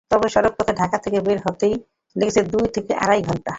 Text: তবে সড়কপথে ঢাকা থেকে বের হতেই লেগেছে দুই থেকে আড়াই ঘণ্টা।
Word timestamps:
তবে 0.11 0.27
সড়কপথে 0.29 0.73
ঢাকা 0.73 0.97
থেকে 0.97 1.19
বের 1.21 1.39
হতেই 1.45 1.75
লেগেছে 2.15 2.41
দুই 2.53 2.65
থেকে 2.75 2.91
আড়াই 2.95 3.21
ঘণ্টা। 3.21 3.49